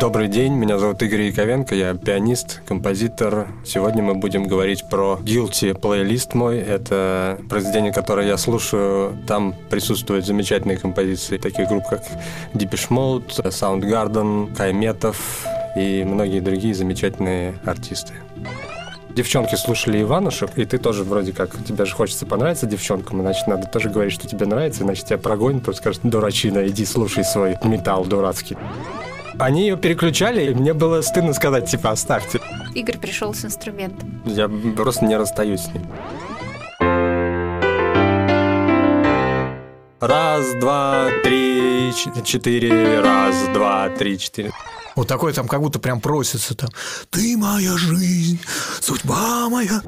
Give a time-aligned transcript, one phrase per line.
[0.00, 3.48] Добрый день, меня зовут Игорь Яковенко, я пианист, композитор.
[3.66, 6.58] Сегодня мы будем говорить про Guilty плейлист мой.
[6.58, 9.18] Это произведение, которое я слушаю.
[9.26, 12.02] Там присутствуют замечательные композиции таких групп, как
[12.54, 15.46] Deepish Mode, Soundgarden, Кайметов
[15.76, 18.14] и многие другие замечательные артисты
[19.10, 23.66] девчонки слушали Иванушек, и ты тоже вроде как, тебе же хочется понравиться девчонкам, значит, надо
[23.66, 28.04] тоже говорить, что тебе нравится, иначе тебя прогонят, просто скажут, дурачина, иди слушай свой металл
[28.04, 28.56] дурацкий.
[29.40, 32.40] Они ее переключали, и мне было стыдно сказать, типа, оставьте.
[32.74, 34.22] Игорь пришел с инструментом.
[34.26, 35.82] Я просто не расстаюсь с ним.
[39.98, 41.90] Раз, два, три,
[42.24, 43.00] четыре.
[43.00, 44.52] Раз, два, три, четыре.
[44.94, 46.68] Вот такой там как будто прям просится там
[47.10, 48.40] «Ты моя жизнь,
[48.80, 49.80] судьба моя».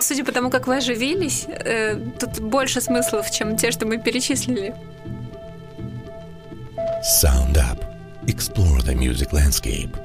[0.00, 4.74] Судя по тому, как вы оживились, э, тут больше смыслов, чем те, что мы перечислили.
[7.22, 7.87] Sound Up.
[8.28, 9.96] Explore the music landscape.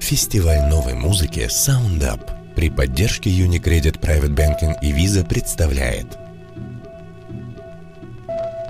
[0.00, 6.18] Фестиваль новой музыки Sound Up при поддержке Unicredit Private Banking и Visa представляет–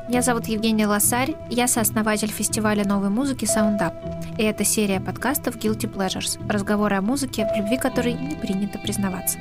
[0.09, 4.39] меня зовут Евгения Лосарь, я сооснователь фестиваля новой музыки Sound Up.
[4.39, 9.39] И это серия подкастов Guilty Pleasures, разговоры о музыке, в любви которой не принято признаваться.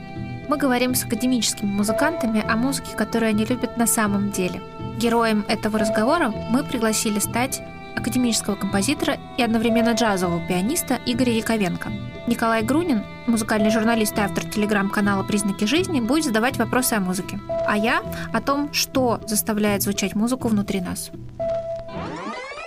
[0.48, 4.62] Мы говорим с академическими музыкантами о музыке, которую они любят на самом деле.
[4.98, 7.62] Героем этого разговора мы пригласили стать
[7.98, 11.90] академического композитора и одновременно джазового пианиста Игоря Яковенко.
[12.28, 17.40] Николай Грунин, музыкальный журналист и автор телеграм-канала «Признаки жизни», будет задавать вопросы о музыке.
[17.66, 18.02] А я
[18.34, 21.12] о том, что заставляет звучать музыку внутри нас.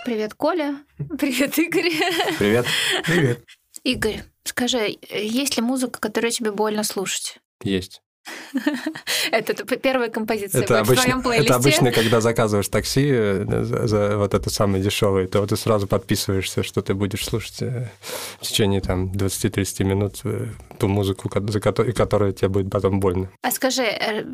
[0.05, 0.77] Привет, Коля.
[1.19, 1.93] Привет, Игорь.
[2.39, 2.67] Привет.
[3.07, 3.45] Привет.
[3.85, 7.39] Игорь, скажи, есть ли музыка, которую тебе больно слушать?
[7.63, 8.03] Есть.
[9.31, 11.47] Это первая композиция это обычно, в твоем плейлисте.
[11.47, 16.63] Это обычно, когда заказываешь такси э, за, вот это самое дешевое, то ты сразу подписываешься,
[16.63, 17.91] что ты будешь слушать э,
[18.41, 23.31] в течение там 20-30 минут э, ту музыку, за которой, которая тебе будет потом больно.
[23.43, 23.87] А скажи,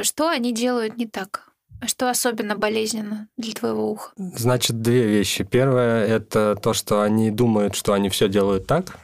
[0.03, 1.53] что они делают не так?
[1.87, 4.13] Что особенно болезненно для твоего уха?
[4.17, 5.45] Значит, две вещи.
[5.45, 8.99] Первое– это то, что они думают, что они все делают так,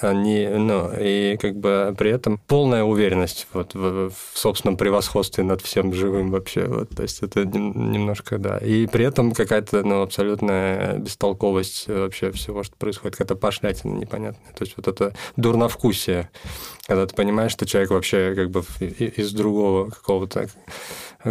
[0.00, 5.60] они, ну, и как бы при этом полная уверенность вот в, в собственном превосходстве над
[5.60, 10.98] всем живым вообще, вот, то есть это немножко, да, и при этом какая-то, ну, абсолютная
[10.98, 16.30] бестолковость вообще всего, что происходит, какая-то пошлятина непонятная, то есть вот это дурновкусие,
[16.86, 20.48] когда ты понимаешь, что человек вообще как бы из другого какого-то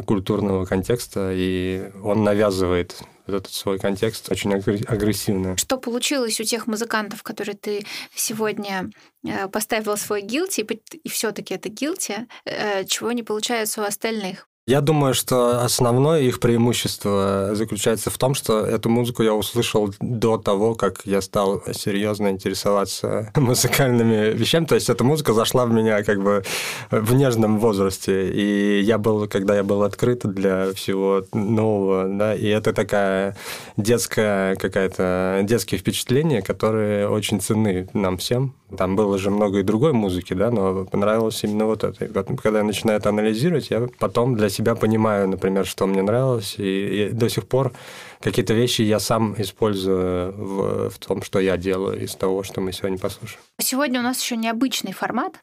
[0.05, 5.57] культурного контекста, и он навязывает этот свой контекст очень агрессивно.
[5.57, 8.89] Что получилось у тех музыкантов, которые ты сегодня
[9.25, 14.47] э, поставил свой гилти, и все-таки это гилти, э, чего не получается у остальных?
[14.67, 20.37] Я думаю, что основное их преимущество заключается в том, что эту музыку я услышал до
[20.37, 24.65] того, как я стал серьезно интересоваться музыкальными вещами.
[24.65, 26.43] То есть эта музыка зашла в меня как бы
[26.91, 28.31] в нежном возрасте.
[28.31, 33.35] И я был, когда я был открыт для всего нового, да, и это такая
[33.77, 38.53] детская какая-то, детские впечатления, которые очень ценны нам всем.
[38.77, 42.05] Там было же много и другой музыки, да, но понравилось именно вот это.
[42.05, 46.55] И когда я начинаю это анализировать, я потом для себя понимаю, например, что мне нравилось,
[46.59, 47.73] и, и до сих пор
[48.19, 52.71] какие-то вещи я сам использую в, в том, что я делаю из того, что мы
[52.73, 53.41] сегодня послушаем.
[53.59, 55.39] Сегодня у нас еще необычный формат,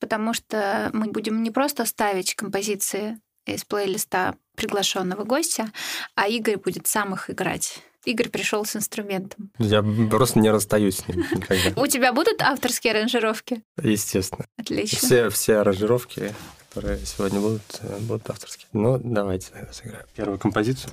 [0.00, 5.70] потому что мы будем не просто ставить композиции из плейлиста приглашенного гостя,
[6.14, 7.82] а Игорь будет сам их играть.
[8.04, 9.50] Игорь пришел с инструментом.
[9.58, 11.80] Я просто не расстаюсь с ним никогда.
[11.80, 13.62] У тебя будут авторские аранжировки?
[13.82, 14.46] Естественно.
[14.58, 14.98] Отлично.
[14.98, 16.34] Все, все аранжировки
[16.74, 18.66] которые сегодня будут, э, будут авторские.
[18.72, 20.92] Ну, давайте сыграем первую композицию.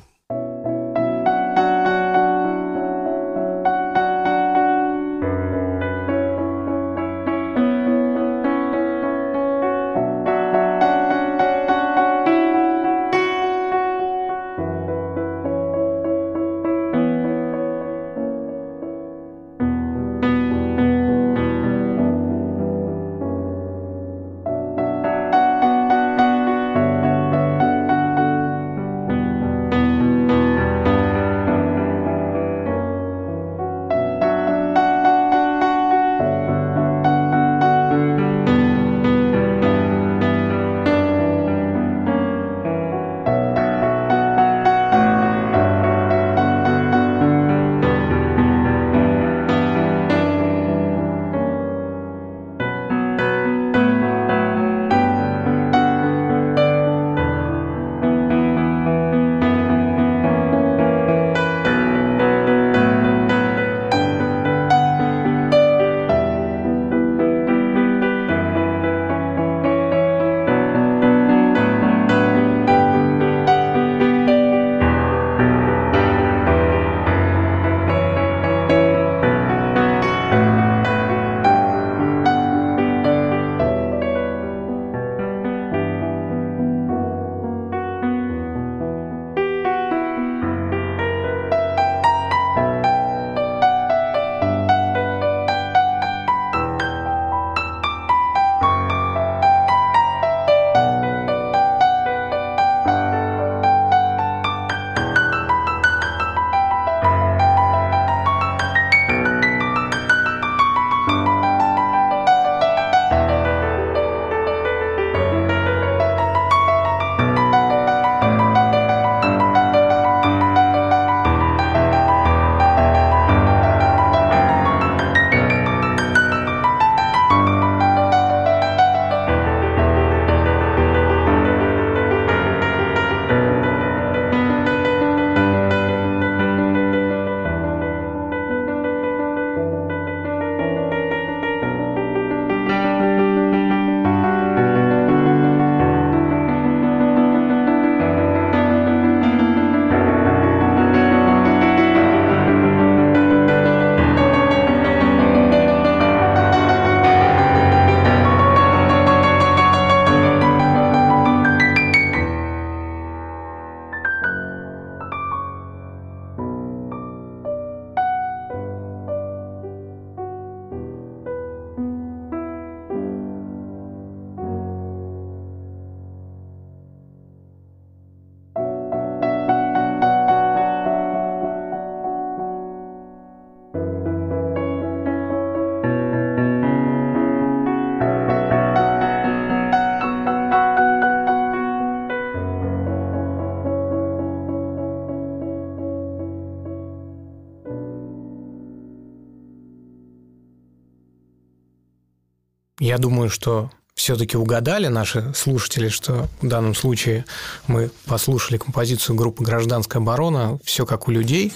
[202.81, 207.25] Я думаю, что все-таки угадали наши слушатели, что в данном случае
[207.67, 211.53] мы послушали композицию группы «Гражданская оборона», все как у людей.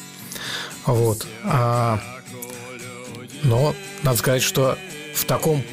[0.85, 1.25] Вот.
[1.43, 1.99] А...
[3.41, 3.73] Но
[4.03, 4.77] надо сказать, что
[5.15, 5.63] в таком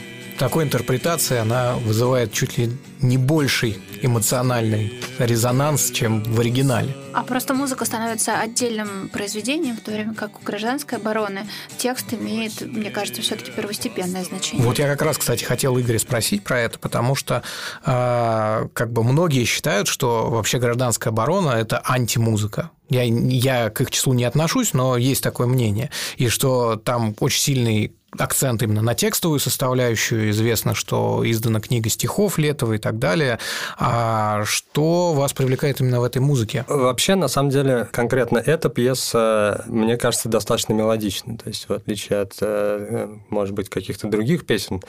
[0.43, 6.97] такой интерпретации она вызывает чуть ли не больший эмоциональный резонанс, чем в оригинале.
[7.13, 11.47] А просто музыка становится отдельным произведением, в то время как у гражданской обороны
[11.79, 14.67] текст имеет, мне кажется, все-таки первостепенное значение.
[14.67, 17.45] Вот я как раз, кстати, хотел Игоря спросить про это, потому что
[17.87, 22.73] э, как бы многие считают, что вообще гражданская оборона– это антимузыка.
[22.89, 25.91] Я, я к их числу не отношусь, но есть такое мнение.
[26.17, 30.31] И что там очень сильный акцент именно на текстовую составляющую.
[30.31, 33.39] Известно, что издана книга стихов Летова и так далее.
[33.79, 36.65] А что вас привлекает именно в этой музыке?
[36.69, 41.39] Вообще, на самом деле, конкретно эта пьеса, мне кажется, достаточно мелодична.
[41.39, 44.83] То есть, в отличие от, э, может быть, каких-то других песен,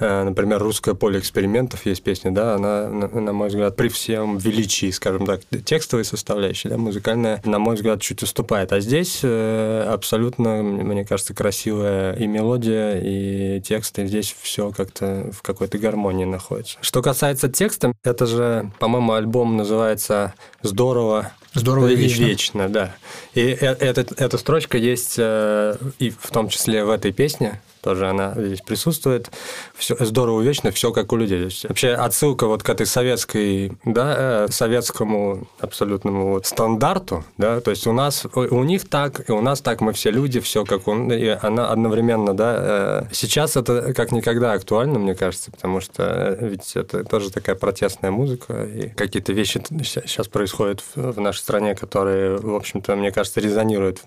[0.00, 5.26] например, «Русское поле экспериментов» есть песня, да, она, на мой взгляд, при всем величии, скажем
[5.26, 8.72] так, текстовой составляющей, да, музыкальная, на мой взгляд, чуть уступает.
[8.72, 15.30] А здесь э, абсолютно, мне кажется, красивая и мелодия, и текст, и здесь все как-то
[15.32, 16.78] в какой-то гармонии находится.
[16.80, 22.22] Что касается текста, это же, по-моему, альбом называется «Здорово, Здорово и вечно.
[22.22, 22.94] вечно, да.
[23.38, 28.34] И э, эта, эта строчка есть и в том числе в этой песне, тоже она
[28.36, 29.30] здесь присутствует.
[29.76, 31.48] Все здорово вечно, все как у людей.
[31.68, 37.86] Вообще отсылка вот к этой советской, да, э, советскому абсолютному вот стандарту, да, то есть
[37.86, 41.12] у нас, у них так, и у нас так, мы все люди, все как он,
[41.12, 46.48] и она одновременно, да, э, сейчас это как никогда актуально, мне кажется, потому что э,
[46.48, 52.36] ведь это тоже такая протестная музыка, и какие-то вещи сейчас происходят в нашей стране, которые,
[52.36, 54.02] в общем-то, мне кажется, резонируют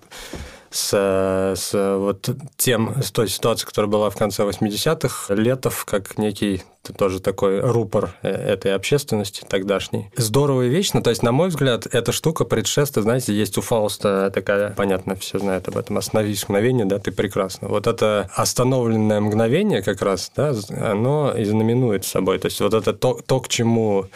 [0.72, 6.62] с, с вот тем, с той ситуацией, которая была в конце 80-х, Летов как некий
[6.96, 10.10] тоже такой рупор э, этой общественности тогдашней.
[10.16, 14.32] Здорово и вечно, то есть, на мой взгляд, эта штука предшествует, знаете, есть у Фауста
[14.34, 17.68] такая, понятно, все знают об этом, остановись мгновение, да, ты прекрасно.
[17.68, 22.92] Вот это остановленное мгновение как раз, да, оно и знаменует собой, то есть, вот это
[22.92, 24.06] то, то к чему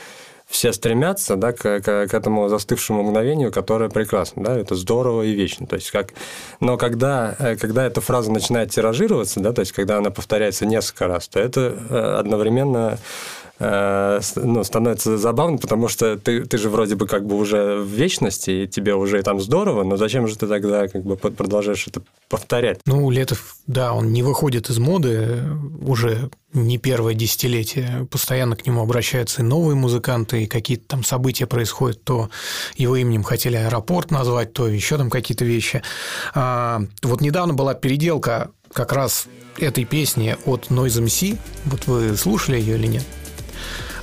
[0.46, 5.32] все стремятся да, к, к, к этому застывшему мгновению, которое прекрасно, да, это здорово и
[5.32, 5.66] вечно.
[5.66, 6.14] То есть как...
[6.60, 11.08] Но когда, э, когда эта фраза начинает тиражироваться, да, то есть когда она повторяется несколько
[11.08, 12.98] раз, то это э, одновременно
[13.58, 17.88] Э, ну, становится забавно, потому что ты, ты же вроде бы как бы уже в
[17.88, 22.02] вечности, и тебе уже там здорово, но зачем же ты тогда как бы продолжаешь это
[22.28, 22.80] повторять?
[22.84, 25.42] Ну, Летов, да, он не выходит из моды
[25.80, 28.06] уже не первое десятилетие.
[28.10, 32.28] Постоянно к нему обращаются и новые музыканты, и какие-то там события происходят, то
[32.76, 35.82] его именем хотели аэропорт назвать, то еще там какие-то вещи.
[36.34, 39.26] А, вот недавно была переделка как раз
[39.58, 41.38] этой песни от Noise MC.
[41.64, 43.04] Вот вы слушали ее или нет?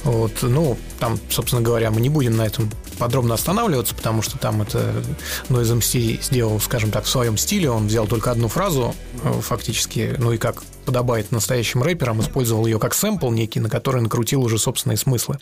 [0.04, 4.62] Вот, ну, там, собственно говоря, мы не будем на этом подробно останавливаться, потому что там
[4.62, 5.04] это
[5.50, 7.70] Noise MC сделал, скажем так, в своем стиле.
[7.70, 12.80] Он взял только одну фразу, э, фактически, ну и как подобает настоящим рэперам, использовал ее
[12.80, 15.40] как сэмпл некий, на который накрутил уже собственные смыслы.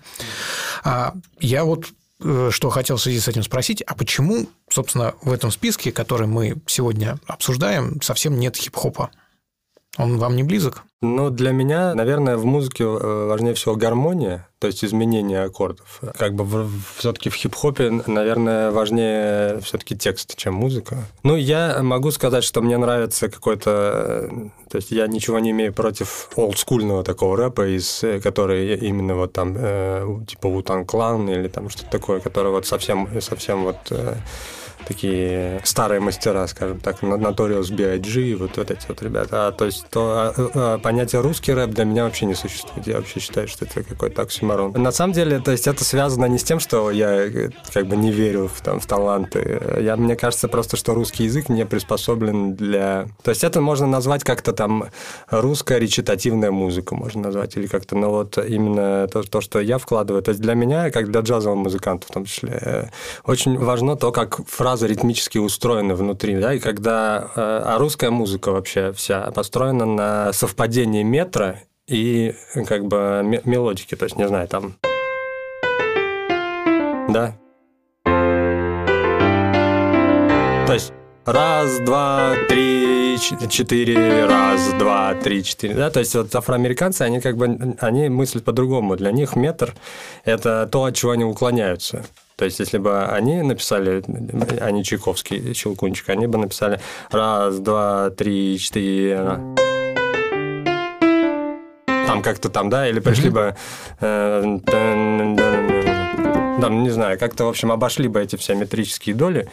[0.84, 1.88] А я вот
[2.24, 6.28] э, что хотел в связи с этим спросить, а почему, собственно, в этом списке, который
[6.28, 9.10] мы сегодня обсуждаем, совсем нет хип-хопа?
[9.98, 10.84] Он вам не близок?
[11.02, 16.00] Ну, для меня, наверное, в музыке э, важнее всего гармония, то есть изменение аккордов.
[16.18, 20.98] Как бы все-таки в хип-хопе, наверное, важнее все-таки текст, чем музыка.
[21.24, 24.52] Ну, я могу сказать, что мне нравится какой-то...
[24.70, 29.56] То есть я ничего не имею против олдскульного такого рэпа, из, который именно вот там,
[29.58, 34.16] э, типа Вутан Клан или там что-то такое, которое вот совсем, совсем вот э,
[34.88, 39.48] такие старые мастера, скажем так, Notorious B.I.G., вот, вот эти вот ребята.
[39.48, 42.88] А, то есть то, а, а, понятие русский рэп для меня вообще не существует.
[42.88, 44.74] Я вообще считаю, что это какой-то оксюмарон.
[44.74, 47.30] На самом деле, то есть это связано не с тем, что я
[47.74, 49.62] как бы не верю в, там, в таланты.
[49.80, 53.08] Я, мне кажется просто, что русский язык не приспособлен для...
[53.24, 54.86] То есть это можно назвать как-то там
[55.30, 60.22] русская речитативная музыка, можно назвать, или как-то, но вот именно то, то, что я вкладываю,
[60.24, 62.86] то есть для меня, как для джазового музыканта в том числе, э,
[63.26, 67.30] очень важно то, как фраза фразы ритмически устроены внутри, да, и когда...
[67.36, 72.34] Э, а русская музыка вообще вся построена на совпадении метра и
[72.68, 74.76] как бы мелодики, то есть, не знаю, там...
[77.10, 77.36] Да.
[80.68, 83.16] То есть Раз, два, три,
[83.50, 85.76] четыре, раз, два, три, четыре.
[85.76, 88.96] Да, то есть вот афроамериканцы, они как бы, они мыслят по-другому.
[88.96, 89.76] Для них метр–
[90.26, 92.04] это то, от чего они уклоняются.
[92.42, 94.04] То есть, если бы они написали,
[94.60, 96.80] а не Чайковский, Щелкунчик, они бы написали
[97.12, 99.38] раз, два, три, четыре.
[102.08, 103.56] там как-то там, да, или пришли бы...
[104.00, 104.60] э,
[106.62, 109.48] Там, не знаю, как-то, в общем, обошли бы эти все метрические доли.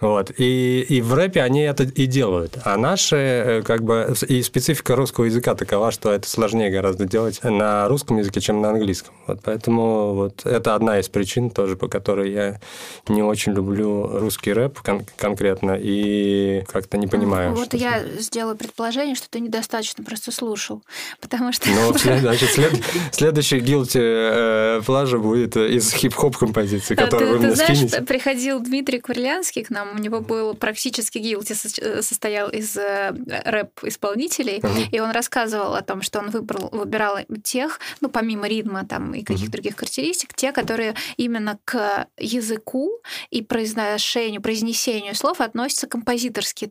[0.00, 0.32] Вот.
[0.38, 2.58] И, и в рэпе они это и делают.
[2.64, 7.40] А наши, э, как бы, и специфика русского языка такова, что это сложнее гораздо делать
[7.42, 9.14] на русском языке, чем на английском.
[9.26, 9.40] Вот.
[9.42, 12.60] Поэтому вот это одна из причин тоже, по которой я
[13.08, 17.54] не очень люблю русский рэп кон- конкретно и как-то не понимаю.
[17.54, 20.82] Вот я сделаю предположение, что ты недостаточно просто слушал,
[21.20, 21.68] потому что...
[21.68, 22.82] Ну, значит, след-
[23.12, 23.60] следующий
[23.94, 28.02] э, плажа будет из хип-хоп композиции, А которую ты, вы ты мне знаешь, скинете.
[28.02, 33.12] приходил Дмитрий Курлянский к нам, у него был практически гилти со- состоял из э,
[33.44, 34.90] рэп-исполнителей, Мгм.
[34.92, 39.22] и он рассказывал о том, что он выбрал, выбирал тех, ну, помимо ритма там и
[39.22, 46.70] каких-то других характеристик, те, которые именно к языку и произношению, произнесению слов относятся композиторски.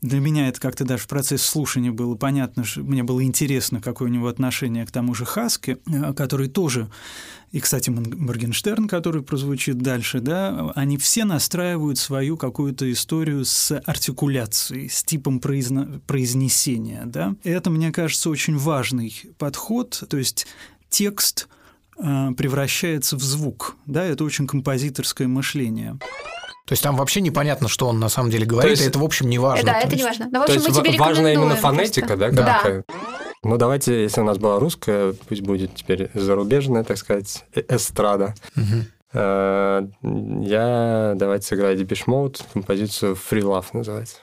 [0.00, 4.08] Для меня это как-то даже в процессе слушания было понятно, что мне было интересно, какое
[4.08, 6.88] у него отношение к тому же Хаске, э, который тоже,
[7.50, 14.88] и, кстати, Моргенштерн, который прозвучит дальше, да, они все настраивают свою какую-то историю с артикуляцией,
[14.88, 17.34] с типом произно- произнесения, да.
[17.42, 20.46] И это, мне кажется, очень важный подход, то есть
[20.90, 21.48] текст
[21.98, 25.98] э, превращается в звук, да, это очень композиторское мышление.
[26.68, 29.04] То есть там вообще непонятно, что он на самом деле говорит, есть- и это, в
[29.04, 29.64] общем, не важно.
[29.64, 30.24] да, То это есть- не важно.
[30.30, 32.30] Ну, в То общем, есть мы тебе ва- важна именно фонетика, просто.
[32.30, 32.42] да?
[32.42, 32.58] Да.
[32.58, 32.84] какая?
[33.42, 38.34] Ну, давайте, если у нас была русская, пусть будет теперь зарубежная, так сказать, э- эстрада.
[39.14, 39.86] Э,
[40.42, 44.16] Я давайте сыграю Depeche Mode, композицию Free Love называется.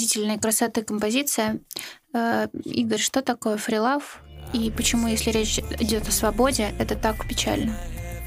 [0.00, 1.58] Пронзительной красоты композиция.
[2.14, 4.22] Э, Игорь, что такое фрилав?
[4.54, 7.74] И почему, если речь идет о свободе, это так печально?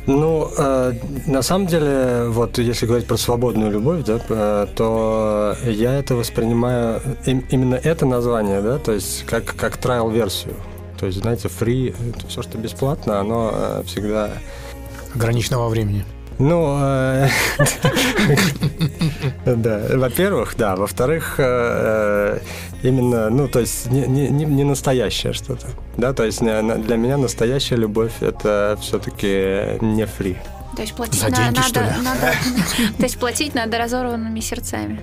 [0.06, 0.94] Ну, э,
[1.26, 7.02] на самом деле, вот если говорить про свободную любовь, да, э, то я это воспринимаю,
[7.26, 10.54] им, именно это название, да, то есть как, как трайл-версию.
[11.00, 14.30] То есть, знаете, free, это все, что бесплатно, оно э, всегда...
[15.16, 16.06] Ограничено во времени.
[16.40, 17.30] Ну, э,
[19.46, 22.40] да, во-первых, да, во-вторых, э,
[22.82, 27.76] именно, ну, то есть не, не, не настоящее что-то, да, то есть для меня настоящая
[27.76, 30.38] любовь это все-таки не фри.
[30.76, 31.90] То есть платить За деньги, надо, что ли?
[32.04, 32.34] надо,
[32.98, 35.00] то есть платить надо разорванными сердцами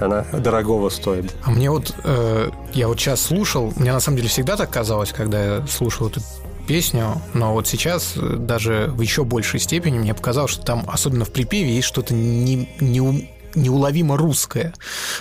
[0.00, 1.34] она дорогого стоит.
[1.44, 5.12] А мне вот, э, я вот сейчас слушал, мне на самом деле всегда так казалось,
[5.12, 6.20] когда я слушал эту
[6.66, 11.24] песню, но вот сейчас э, даже в еще большей степени мне показалось, что там, особенно
[11.24, 14.74] в припеве, есть что-то не, не, неуловимо русское.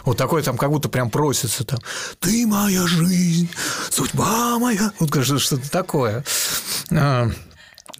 [0.06, 1.80] Вот такое там как будто прям просится там
[2.20, 3.50] «Ты моя жизнь,
[3.90, 4.92] судьба моя».
[5.00, 6.24] Вот кажется, что-то такое.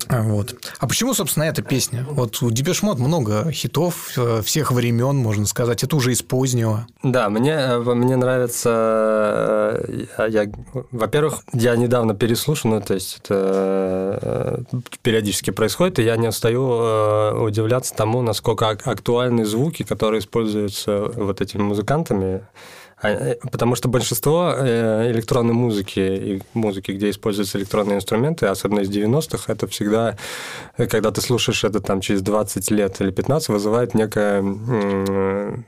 [0.08, 0.56] Вот.
[0.80, 2.06] А почему, собственно, эта песня?
[2.10, 5.84] Вот у Depeche Mode много хитов э, всех времен, можно сказать.
[5.84, 6.88] Это уже из позднего.
[7.04, 8.70] Да, мне, э, мне нравится...
[10.18, 10.52] Э, я,
[10.92, 14.64] во-первых, я недавно переслушал, ну, то есть это
[15.02, 21.62] периодически происходит, и я не устаю удивляться тому, насколько актуальны звуки, которые используются вот этими
[21.62, 22.42] музыкантами.
[23.02, 28.82] А, э, потому что большинство э, электронной музыки и музыки, где используются электронные инструменты, особенно
[28.82, 30.18] из 90-х, это всегда,
[30.78, 34.42] э, когда ты слушаешь это там через 20 лет или 15, вызывает некое,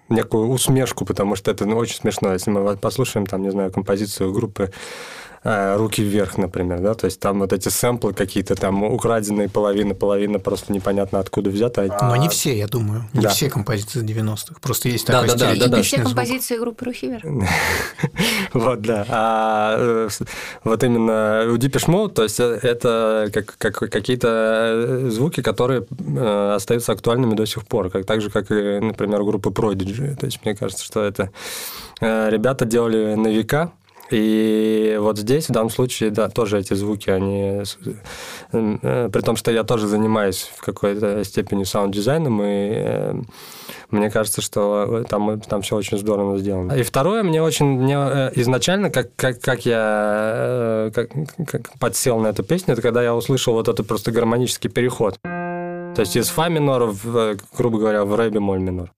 [0.09, 2.33] некую усмешку, потому что это ну, очень смешно.
[2.33, 4.71] Если мы послушаем, там, не знаю, композицию группы
[5.43, 10.38] руки вверх, например, да, то есть там вот эти сэмплы какие-то там украденные половина, половина
[10.38, 11.84] просто непонятно откуда взято.
[12.01, 13.30] Но не все, я думаю, не да.
[13.30, 17.08] все композиции 90-х, просто есть такой да, да, да, да, Не все композиции группы Руки
[17.08, 17.23] вверх.
[18.54, 19.06] Вот, да.
[19.10, 20.10] А э,
[20.63, 25.86] вот именно у Deepish Mode, то есть э, это как, как какие-то звуки, которые
[26.54, 30.15] остаются актуальными до сих пор, как так же, как и, например, группа Prodigy.
[30.15, 31.32] То есть мне кажется, что это
[31.99, 33.71] ребята делали на века,
[34.12, 37.63] и вот здесь, в данном случае, да, тоже эти звуки, они...
[38.52, 43.21] Э, при том, что я тоже занимаюсь в какой-то степени саунд-дизайном, и э,
[43.89, 46.74] мне кажется, что там, там все очень здорово сделано.
[46.74, 47.65] И второе, мне очень...
[47.65, 51.10] Мне э, изначально, как, как, как я как,
[51.47, 55.17] как подсел на эту песню, это когда я услышал вот этот просто гармонический переход.
[55.24, 58.91] То есть из фа минора, в, грубо говоря, в ре бемоль минор.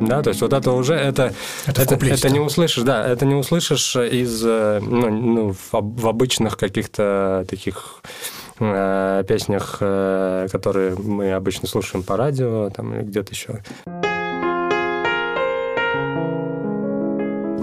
[0.00, 1.32] Да, то есть вот это уже это
[1.66, 6.08] это, это, это не услышишь, да, это не услышишь из э, ну, ну в, в
[6.08, 8.02] обычных каких-то таких
[8.58, 13.62] э, песнях, э, которые мы обычно слушаем по радио там или где-то еще.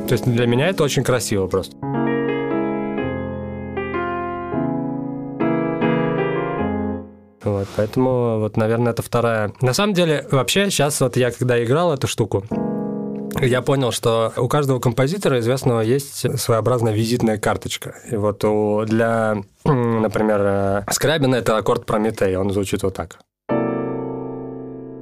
[0.08, 1.76] То есть для меня это очень красиво просто.
[7.44, 9.54] Вот, поэтому, вот, наверное, это вторая.
[9.62, 12.44] На самом деле, вообще, сейчас вот я, когда играл эту штуку,
[13.40, 17.96] я понял, что у каждого композитора известного есть своеобразная визитная карточка.
[18.12, 23.20] И вот у, для, например, э, Скрябина это аккорд Прометей, он звучит вот так.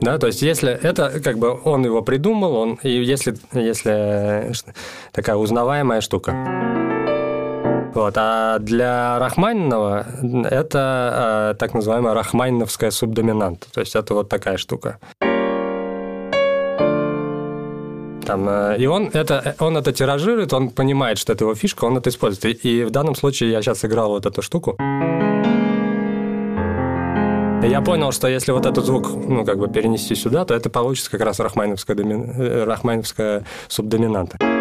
[0.01, 4.53] Да, то есть если это как бы он его придумал, он и если если
[5.11, 6.88] такая узнаваемая штука.
[7.93, 8.13] Вот.
[8.17, 10.05] А для Рахманинова
[10.49, 13.71] это э, так называемая рахманиновская субдоминанта.
[13.71, 14.99] То есть это вот такая штука.
[18.25, 21.97] Там, э, и он это, он это тиражирует, он понимает, что это его фишка, он
[21.97, 22.53] это использует.
[22.53, 24.77] И, и в данном случае я сейчас играл вот эту штуку.
[27.63, 31.11] Я понял, что если вот этот звук, ну, как бы перенести сюда, то это получится
[31.11, 32.33] как раз рахманиновская, доми...
[32.37, 34.58] Э, рахманиновская субдоминанта.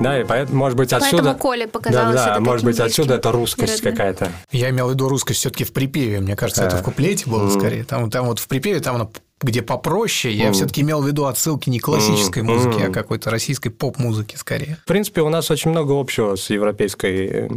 [0.00, 1.22] Да, и поэтому, может быть, отсюда...
[1.22, 4.30] Поэтому Коле показалось да, да, может быть, отсюда это русскость какая-то.
[4.52, 6.20] Я имел в виду русскость все таки в припеве.
[6.20, 7.84] Мне кажется, это в куплете было скорее.
[7.84, 10.52] Там, там вот в припеве, там оно где попроще, я mm.
[10.52, 12.46] все-таки имел в виду отсылки не классической mm.
[12.46, 12.88] музыки, mm.
[12.88, 14.78] а какой-то российской поп-музыки скорее.
[14.82, 17.48] В принципе, у нас очень много общего с европейской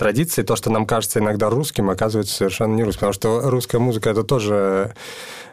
[0.00, 0.46] э, традицией.
[0.46, 3.00] То, что нам кажется иногда русским, оказывается совершенно не русским.
[3.00, 4.94] Потому что русская музыка это тоже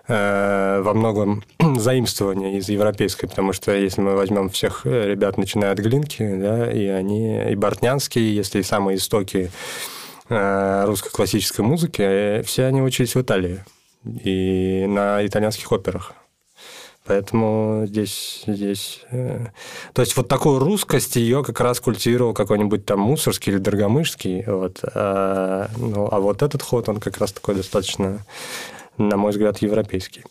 [0.10, 1.44] Э, во многом
[1.78, 6.72] заимствование из европейской, потому что если мы возьмем всех э, ребят, начиная от Глинки, да,
[6.72, 9.52] и они, и Бортнянские, если и самые истоки
[10.30, 13.66] э, русской классической музыки, все они учились в Италии
[14.06, 16.14] и на итальянских операх.
[17.08, 19.02] Поэтому здесь, здесь...
[19.94, 24.44] То есть вот такую русскость ее как раз культивировал какой-нибудь там Мусорский или Доргомышский.
[24.46, 24.80] Вот.
[24.84, 28.20] А, ну, а вот этот ход, он как раз такой достаточно
[28.98, 30.24] на мой взгляд, европейский.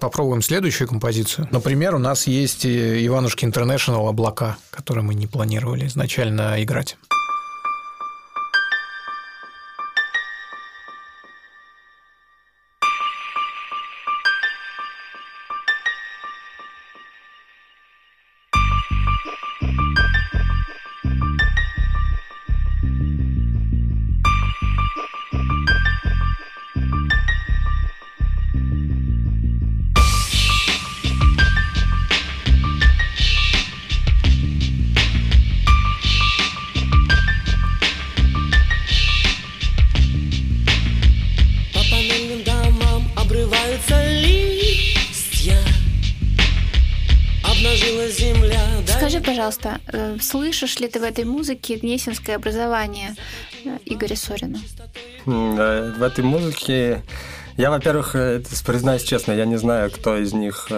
[0.00, 1.46] Попробуем следующую композицию.
[1.50, 6.96] Например, у нас есть Иванушки Интернешнл «Облака», который мы не планировали изначально играть.
[49.30, 53.14] Пожалуйста, э, слышишь ли ты в этой музыке гнесинское образование
[53.64, 54.58] э, Игоря Сорина?
[55.24, 57.02] В этой музыке
[57.56, 60.68] я, во-первых, э, признаюсь честно, я не знаю, кто из них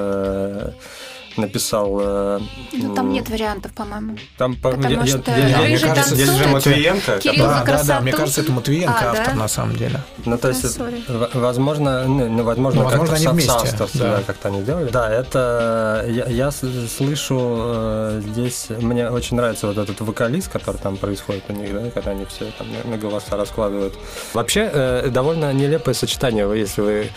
[1.37, 1.99] написал...
[2.01, 2.41] Э,
[2.73, 4.17] ну, там нет вариантов, по-моему.
[4.39, 7.19] Там, Потому я, что я, я, мне кажется, здесь же Матвиенко.
[7.19, 9.35] Кирилл да, да, да, мне кажется, это Матвиенко а, автор да?
[9.35, 10.01] на самом деле.
[10.25, 11.39] Ну, то есть, sorry.
[11.39, 14.17] возможно, ну, ну, возможно, Ну, возможно, как-то они соавторстве, да.
[14.19, 14.91] да, как-то они делали.
[14.91, 20.97] Да, это я, я слышу э, здесь, мне очень нравится вот этот вокалист, который там
[20.97, 23.95] происходит у них, да, когда они все там на- голоса раскладывают.
[24.35, 27.11] Вообще, э, довольно нелепое сочетание, если вы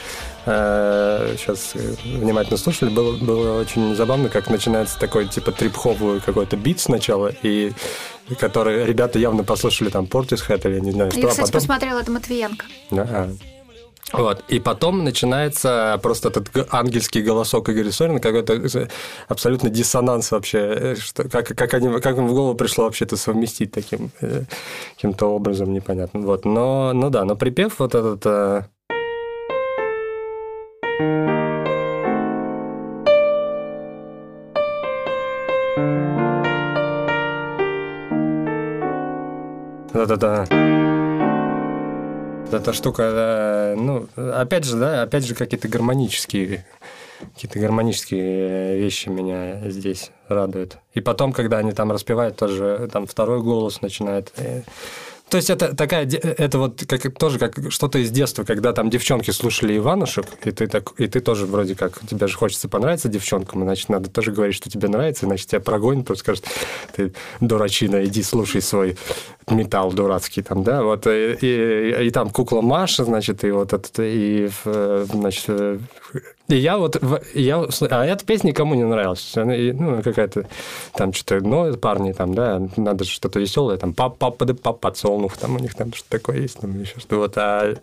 [0.45, 7.31] сейчас внимательно слушали, было, было очень забавно, как начинается такой типа трип-хоп какой-то бит сначала,
[7.41, 7.71] и
[8.39, 11.61] который ребята явно послушали там Portishead или не знаю что, Я, а кстати, потом...
[11.61, 12.65] посмотрела, это Матвиенко.
[12.91, 13.31] Да, а.
[14.13, 14.43] Вот.
[14.47, 18.87] И потом начинается просто этот ангельский голосок Игоря Сорина, какой-то э,
[19.27, 20.59] абсолютно диссонанс вообще.
[20.59, 24.43] э, Что, как, как, они, как им в голову пришло вообще это совместить таким э,
[24.95, 26.23] каким-то образом непонятным.
[26.23, 26.45] Вот.
[26.45, 28.69] Но, ну да, но припев вот этот...
[30.99, 31.35] э,
[39.93, 40.47] это...
[42.51, 46.65] Эта штука, э, ну, опять же, да, опять же, какие-то гармонические,
[47.33, 50.77] какие-то гармонические вещи меня здесь радуют.
[50.93, 54.31] И потом, когда они там распевают, тоже там второй голос начинает.
[55.27, 58.73] Э, То есть это такая, де- это вот как, тоже как что-то из детства, когда
[58.73, 62.69] там девчонки слушали Иванушек, и ты, так, и ты тоже вроде как, тебе же хочется
[62.69, 66.45] понравиться девчонкам, значит, надо тоже говорить, что тебе нравится, иначе тебя прогонят, просто скажут,
[66.95, 68.97] ты дурачина, иди слушай свой
[69.49, 73.99] металл дурацкий там, да, вот, и, и, и там кукла Маша, значит, и вот этот,
[73.99, 75.79] и, э, значит, э,
[76.47, 77.01] и я вот,
[77.33, 77.57] я,
[77.89, 80.47] а эта песня никому не нравилась, она, ну, какая-то
[80.93, 85.37] там что-то, ну, парни там, да, надо что-то веселое, там, пап, папа, да пап, подсолнух,
[85.37, 87.75] там у них там что-то такое есть, там еще что вот, а,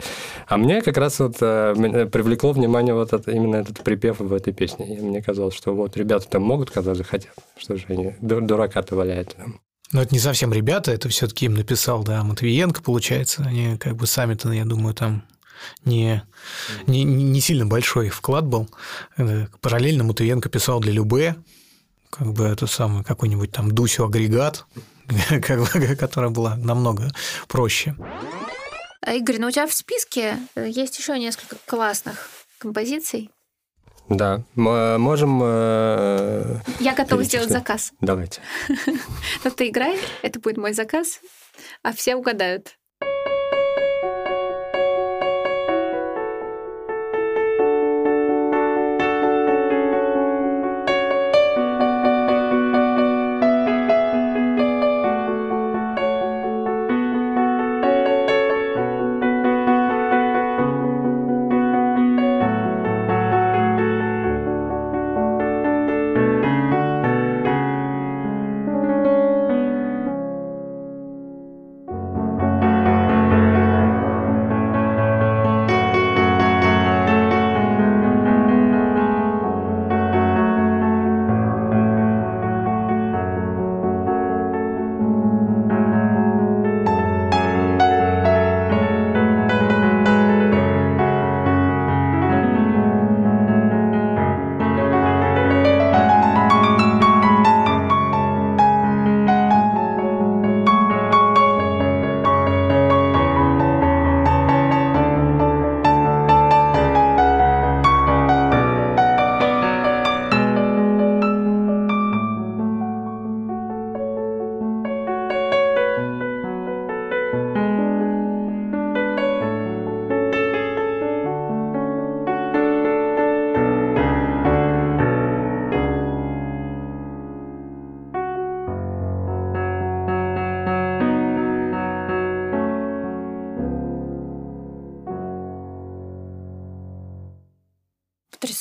[0.46, 4.52] а мне как раз вот э, привлекло внимание вот это, именно этот припев в этой
[4.52, 8.40] песне, и мне казалось, что вот ребята там могут, когда захотят, что же они ду-
[8.40, 9.60] дурака-то валяют там.
[9.92, 13.44] Но это не совсем ребята, это все-таки им написал, да, Матвиенко, получается.
[13.46, 15.22] Они как бы сами-то, я думаю, там
[15.84, 16.22] не,
[16.86, 18.68] не, не сильно большой вклад был.
[19.16, 21.36] Э, Параллельно Матвиенко писал для Любе,
[22.10, 24.66] как бы это самый какой-нибудь там Дусю агрегат,
[25.98, 27.10] которая была намного
[27.48, 27.94] проще.
[29.00, 33.30] А, Игорь, ну у тебя в списке э, есть еще несколько классных композиций.
[34.08, 35.40] Да, мы можем...
[35.42, 37.92] э, Я готова сделать заказ.
[38.00, 38.40] Давайте.
[39.44, 41.20] Но ты играй, это будет мой заказ,
[41.82, 42.76] а все угадают.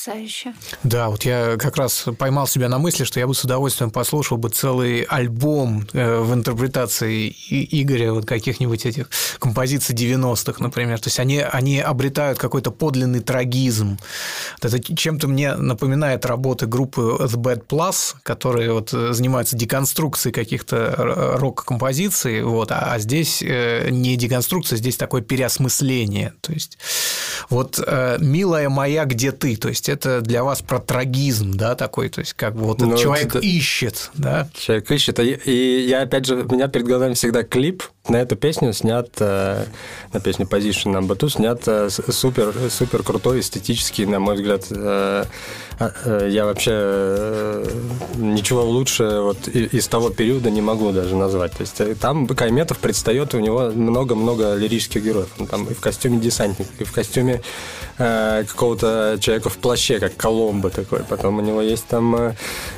[0.04, 0.54] Потрясающе.
[0.82, 4.36] Да, вот я как раз поймал себя на мысли, что я бы с удовольствием послушал
[4.36, 10.98] бы целый альбом э, в интерпретации Игоря вот каких-нибудь этих композиций 90-х, например.
[10.98, 13.98] То есть они, они обретают какой-то подлинный трагизм.
[14.60, 22.42] Это чем-то мне напоминает работы группы The Bad Plus, которые вот занимаются деконструкцией каких-то рок-композиций,
[22.42, 26.32] вот, а здесь э, не деконструкция, здесь такое переосмысление.
[26.40, 26.78] То есть
[27.50, 32.08] вот э, «Милая моя, где ты?» То есть это для вас про трагизм, да, такой,
[32.08, 33.38] то есть как бы вот ну, человек это...
[33.38, 34.48] ищет, да?
[34.54, 38.72] Человек ищет, и я опять же, у меня перед глазами всегда клип на эту песню
[38.72, 39.64] снят, э,
[40.12, 45.24] на песню Position Number Two снят э, супер, супер крутой, эстетический, на мой взгляд, э,
[46.28, 47.64] я вообще
[48.14, 51.52] ничего лучше вот из того периода не могу даже назвать.
[51.52, 55.28] То есть там Кайметов предстает, у него много-много лирических героев.
[55.38, 57.42] Он там и в костюме десантника, и в костюме
[57.96, 61.00] какого-то человека в плаще, как Коломбо такой.
[61.00, 62.34] Потом у него есть там,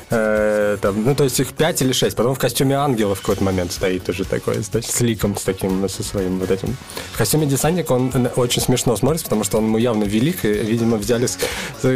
[0.09, 2.15] там, ну, то есть их пять или шесть.
[2.15, 5.87] Потом в костюме ангела в какой-то момент стоит уже такой, значит, с ликом, с таким,
[5.89, 6.75] со своим вот этим.
[7.13, 10.97] В костюме десантника он очень смешно смотрится, потому что он ему явно велик, и, видимо,
[10.97, 11.27] взяли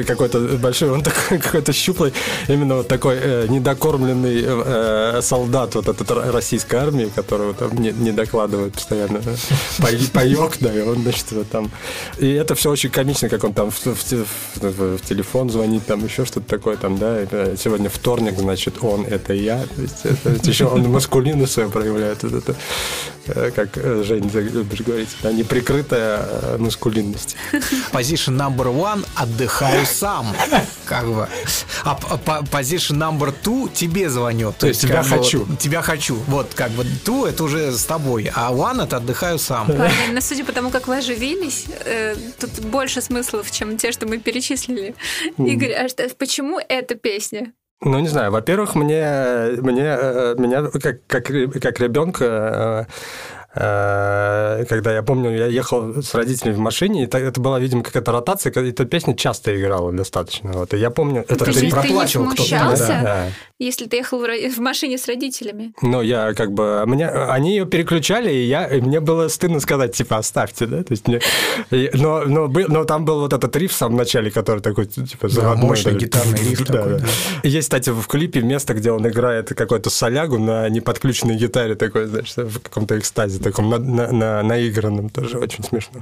[0.04, 2.14] какой-то большой, он такой какой-то щуплый,
[2.48, 8.12] именно вот такой э, недокормленный э, солдат вот этот российской армии, которого там не, не
[8.12, 9.22] докладывают постоянно.
[10.14, 11.72] Паек, да, и он, значит, там.
[12.18, 16.04] И это все очень комично, как он там в, в, в, в телефон звонит, там
[16.04, 17.26] еще что-то такое, там, да,
[17.58, 19.64] сегодня вторник, значит, он, это я.
[19.76, 22.24] То есть это, еще он маскулинность свою проявляет.
[22.24, 22.56] Вот это, э,
[23.56, 27.36] как э, Жень, любишь говорить, да, неприкрытая э, маскулинность.
[27.92, 30.28] Position number one– отдыхаю сам.
[30.86, 31.28] Как бы.
[31.84, 32.00] А
[32.52, 34.54] position number two– тебе звоню.
[34.58, 35.48] То есть тебя хочу.
[35.58, 36.16] Тебя хочу.
[36.28, 39.68] Вот, как бы, two– это уже с тобой, а one– это отдыхаю сам.
[39.68, 41.66] Правильно, судя по тому, как вы оживились,
[42.40, 44.96] тут больше смыслов, чем те, что мы перечислили.
[45.38, 47.54] Игорь, а что, почему эта песня?
[47.82, 48.32] Ну, не знаю.
[48.32, 49.06] Во-первых, мне,
[49.62, 51.26] мне, э, меня как, как,
[51.62, 52.94] как ребенка э,
[53.39, 58.12] Э, когда я помню, я ехал с родителями в машине, и это была, видимо, какая-то
[58.12, 60.52] ротация, эта песня часто играла достаточно.
[60.52, 60.74] Вот.
[60.74, 61.26] И я помню...
[61.28, 62.50] Это ты, ты проплачивал кто-то.
[62.50, 63.28] Да, да.
[63.58, 65.74] если ты ехал в машине с родителями?
[65.82, 66.84] Ну, я как бы...
[66.86, 70.84] Мне, они ее переключали, и, я, и мне было стыдно сказать, типа, оставьте, да?
[70.84, 71.20] То есть мне,
[71.72, 75.28] и, но, но, но там был вот этот риф в самом начале, который такой, типа,
[75.28, 75.62] заводной.
[75.62, 77.00] Да, мощный такой, гитарный риф да, такой, да.
[77.00, 77.08] да.
[77.50, 82.38] Есть, кстати, в клипе место, где он играет какой-то солягу на неподключенной гитаре такой, значит,
[82.38, 86.02] в каком-то экстазе таком на, на, на, наигранном тоже очень смешно.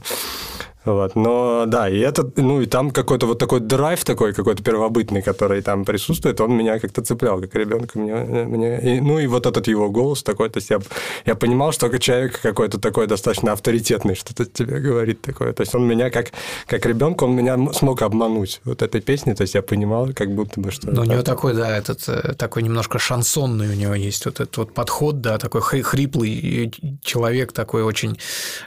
[0.87, 1.15] Вот.
[1.15, 5.61] Но да, и это, ну и там какой-то вот такой драйв такой, какой-то первобытный, который
[5.61, 7.99] там присутствует, он меня как-то цеплял, как ребенка.
[7.99, 10.79] Мне, мне, и, ну и вот этот его голос такой, то есть я,
[11.25, 15.51] я понимал, что человек какой-то такой достаточно авторитетный, что-то тебе говорит такое.
[15.51, 16.31] То есть он меня как,
[16.67, 20.61] как ребенка, он меня смог обмануть вот этой песней, то есть я понимал, как будто
[20.61, 20.89] бы что...
[20.89, 24.55] Но у него такой, да, этот э, такой немножко шансонный у него есть вот этот
[24.57, 26.71] вот подход, да, такой хриплый
[27.01, 28.17] человек такой очень,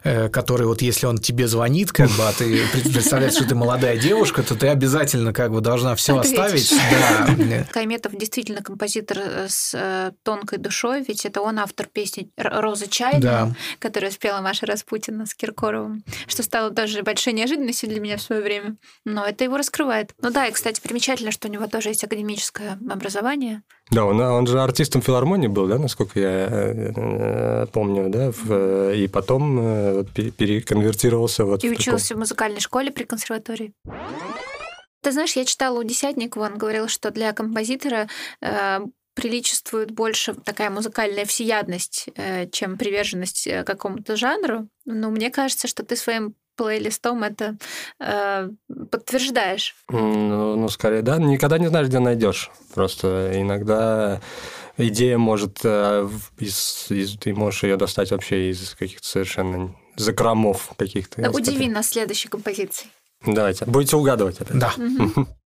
[0.04, 3.96] э, который вот если он тебе звонит, как бы, а ты представляешь, что ты молодая
[3.96, 6.72] девушка, то ты обязательно как бы должна все оставить.
[7.50, 7.64] Да.
[7.72, 13.20] Кайметов действительно композитор э, с э, тонкой душой, ведь это он автор песни «Роза чайная»,
[13.20, 13.54] да.
[13.78, 18.42] которую спела Маша Распутина с Киркоровым, что стало даже большой неожиданностью для меня в свое
[18.42, 18.76] время.
[19.04, 20.12] Но это его раскрывает.
[20.20, 23.62] Ну да, и, кстати, примечательно, что у него тоже есть академическое образование.
[23.90, 29.08] Да, он, он же артистом филармонии был, да, насколько я э, помню, да, в, и
[29.08, 32.18] потом э, переконвертировался вот и в учился таком...
[32.18, 33.72] в музыкальной школе при консерватории.
[35.02, 38.08] Ты знаешь, я читала у Десятникова, он говорил, что для композитора
[38.40, 38.80] э,
[39.14, 44.68] приличествует больше такая музыкальная всеядность, э, чем приверженность какому-то жанру.
[44.84, 47.56] Но мне кажется, что ты своим плейлистом это
[47.98, 48.48] э,
[48.90, 49.74] подтверждаешь.
[49.88, 51.18] Ну, ну, скорее, да.
[51.18, 52.50] Никогда не знаешь, где найдешь.
[52.74, 54.20] Просто иногда
[54.76, 56.08] идея может э,
[56.38, 61.22] из, из, ты можешь ее достать вообще из каких-то совершенно закромов каких-то.
[61.22, 62.90] Да, удиви нас следующей композицией.
[63.24, 63.66] Давайте.
[63.66, 64.58] Будете угадывать опять.
[64.58, 64.72] Да.
[64.76, 65.26] Угу.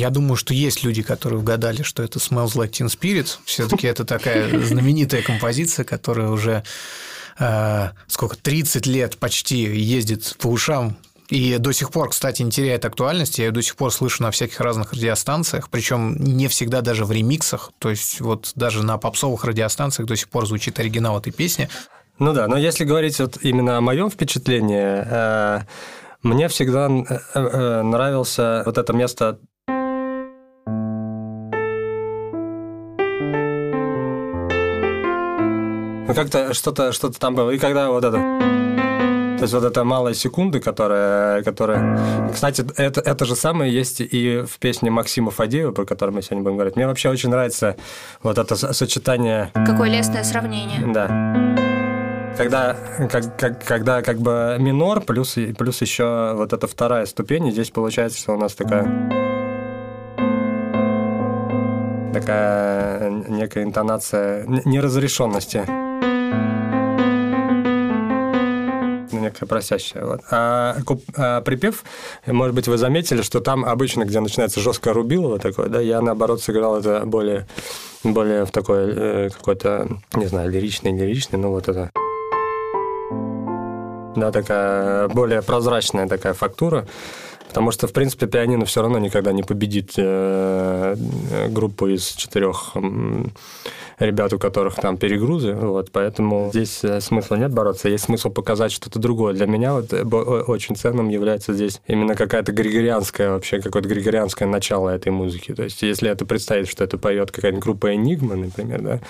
[0.00, 3.36] Я думаю, что есть люди, которые угадали, что это Smells Like Teen Spirit.
[3.44, 6.64] Все-таки это такая знаменитая композиция, которая уже
[7.38, 10.96] э, сколько, 30 лет почти ездит по ушам
[11.28, 13.42] и до сих пор, кстати, не теряет актуальности.
[13.42, 17.12] Я ее до сих пор слышу на всяких разных радиостанциях, причем не всегда даже в
[17.12, 17.70] ремиксах.
[17.78, 21.68] То есть вот даже на попсовых радиостанциях до сих пор звучит оригинал этой песни.
[22.18, 25.60] Ну да, но если говорить вот именно о моем впечатлении, э,
[26.22, 29.38] мне всегда э, нравился вот это место
[36.10, 37.52] Ну, как-то что-то что там было.
[37.52, 38.16] И когда вот это...
[38.16, 41.44] То есть вот эта малая секунда, которая...
[41.44, 42.30] которая...
[42.32, 46.42] Кстати, это, это же самое есть и в песне Максима Фадеева, про которую мы сегодня
[46.42, 46.74] будем говорить.
[46.74, 47.76] Мне вообще очень нравится
[48.24, 49.52] вот это сочетание...
[49.54, 50.80] Какое лестное сравнение.
[50.92, 51.56] Да
[52.36, 52.74] когда,
[53.10, 57.70] как, как, когда как бы минор плюс, плюс еще вот эта вторая ступень, и здесь
[57.70, 58.84] получается, что у нас такая
[62.12, 65.89] такая некая интонация неразрешенности.
[69.30, 70.04] Некая просящая.
[70.04, 70.20] Вот.
[70.30, 70.76] А,
[71.16, 71.84] а припев,
[72.26, 76.42] может быть, вы заметили, что там обычно, где начинается жесткое рубилово такое, да, я наоборот
[76.42, 77.46] сыграл это более,
[78.04, 81.90] более в такой э, какой-то, не знаю, лиричный, лиричный, но вот это
[84.16, 86.86] да, такая более прозрачная такая фактура.
[87.50, 90.94] Потому что, в принципе, пианино все равно никогда не победит э,
[91.48, 92.76] группу из четырех
[93.98, 95.54] ребят, у которых там перегрузы.
[95.54, 97.88] Вот, поэтому здесь э, смысла нет бороться.
[97.88, 99.34] Есть смысл показать что-то другое.
[99.34, 104.90] Для меня вот э, очень ценным является здесь именно какая-то григорианская, вообще какое-то григорианское начало
[104.90, 105.52] этой музыки.
[105.52, 109.00] То есть, если это представить, что это поет какая-нибудь группа Энигма, например, да,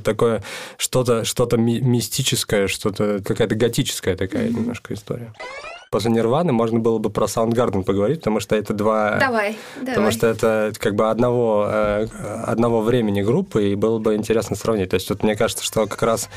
[0.00, 0.42] такое
[0.76, 5.32] что-то что мистическое, что-то какая-то готическая такая такая немножко история.
[5.90, 9.16] После Нирваны можно было бы про Soundgarden поговорить, потому что это два...
[9.18, 10.12] Давай, Потому давай.
[10.12, 12.06] что это как бы одного, э,
[12.46, 14.90] одного времени группы, и было бы интересно сравнить.
[14.90, 16.28] То есть вот мне кажется, что как раз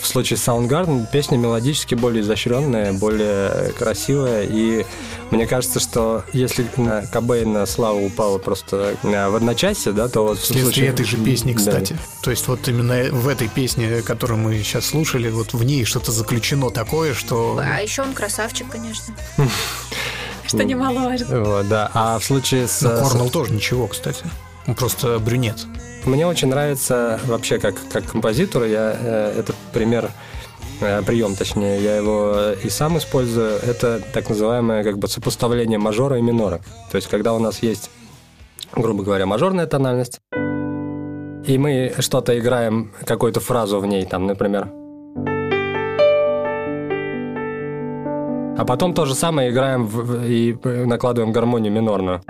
[0.00, 4.84] в случае Soundgarden песня мелодически более изощренная, более красивая, и
[5.30, 6.66] мне кажется, что если
[7.12, 10.38] Кобейна слава упала просто э, в одночасье, да, то вот...
[10.38, 10.88] Вследствие случае...
[10.88, 11.92] этой же песни, кстати.
[11.94, 11.98] Да.
[12.22, 16.12] То есть вот именно в этой песне, которую мы сейчас слушали, вот в ней что-то
[16.12, 17.60] заключено такое, что...
[17.62, 19.14] А еще он красавчик, конечно.
[20.46, 21.40] Что немаловажно.
[21.40, 21.90] Вот, да.
[21.94, 22.80] А в случае с...
[22.80, 24.24] Корнелл тоже ничего, кстати.
[24.66, 25.66] Он просто брюнет.
[26.06, 30.10] Мне очень нравится вообще как, как композитор, я э, этот пример
[30.82, 36.18] э, прием, точнее, я его и сам использую, это так называемое как бы сопоставление мажора
[36.18, 36.60] и минора.
[36.90, 37.90] То есть, когда у нас есть,
[38.74, 40.20] грубо говоря, мажорная тональность,
[41.46, 44.68] и мы что-то играем, какую-то фразу в ней, там, например,
[48.56, 52.20] а потом то же самое играем в, и накладываем гармонию минорную.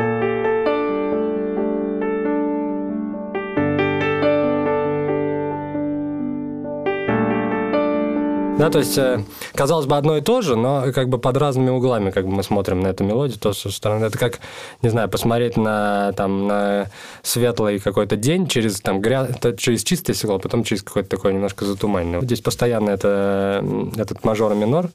[8.58, 9.20] Да, то есть, э,
[9.52, 12.42] казалось бы, одно и то же, но как бы под разными углами как бы мы
[12.44, 13.36] смотрим на эту мелодию.
[13.38, 14.38] То, со стороны, это как,
[14.80, 16.86] не знаю, посмотреть на, там, на
[17.22, 19.28] светлый какой-то день через, там, гря...
[19.58, 22.20] через чистое стекло, потом через какой-то такой немножко затуманенный.
[22.22, 23.64] Здесь постоянно это,
[23.96, 24.90] этот мажор и минор.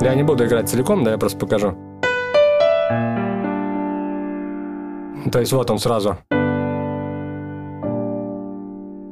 [0.00, 1.76] Я не буду играть целиком, да, я просто покажу.
[5.30, 6.16] То есть вот он сразу.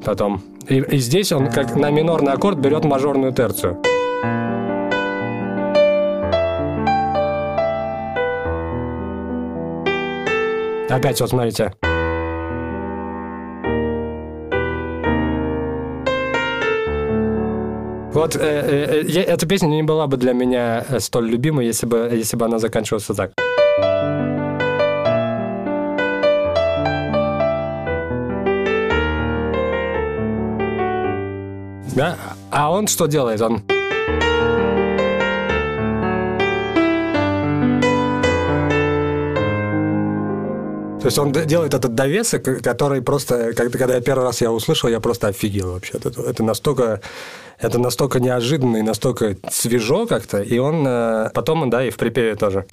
[0.04, 0.42] Потом.
[0.70, 3.82] И, и здесь он как на минорный аккорд берет мажорную терцию.
[10.88, 11.72] Опять вот смотрите.
[18.12, 21.86] Вот э, э, э, эта песня не была бы для меня э, столь любимой, если
[21.86, 23.32] бы, если бы она заканчивалась так.
[32.00, 32.16] Да?
[32.50, 33.42] А он что делает?
[33.42, 33.60] Он...
[40.98, 44.88] То есть он делает этот довесок, который просто, когда, когда я первый раз я услышал,
[44.88, 45.98] я просто офигел вообще.
[45.98, 47.02] Это, это настолько,
[47.58, 50.40] это настолько неожиданно и настолько свежо как-то.
[50.40, 52.64] И он э, потом, да, и в припеве тоже.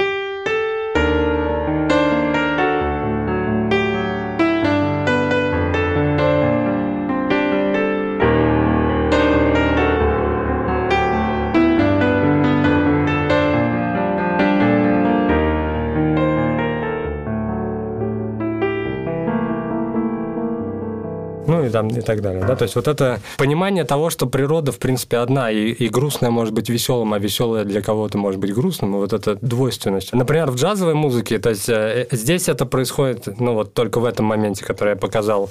[21.77, 22.43] Там, и так далее.
[22.43, 22.55] Да?
[22.55, 26.53] То есть вот это понимание того, что природа, в принципе, одна, и, и грустная может
[26.53, 30.13] быть веселым, а веселая для кого-то может быть грустным, вот эта двойственность.
[30.13, 34.25] Например, в джазовой музыке, то есть э, здесь это происходит, ну вот только в этом
[34.25, 35.49] моменте, который я показал,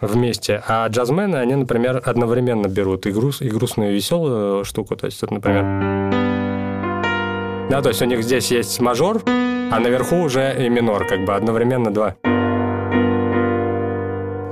[0.00, 0.62] вместе.
[0.68, 4.94] А джазмены, они, например, одновременно берут и, груз, и грустную, и веселую штуку.
[4.96, 5.64] То есть, это, например...
[7.68, 11.34] Да, то есть у них здесь есть мажор, а наверху уже и минор, как бы
[11.34, 12.14] одновременно два.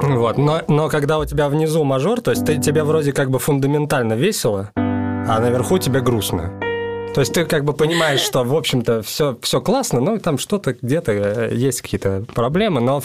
[0.06, 0.38] Вот.
[0.38, 4.14] Но, но когда у тебя внизу мажор, то есть ты, тебе вроде как бы фундаментально
[4.14, 6.52] весело, а наверху тебе грустно.
[7.14, 10.74] То есть ты как бы понимаешь, что, в общем-то, все, все классно, но там что-то
[10.74, 13.02] где-то э, есть какие-то проблемы, но,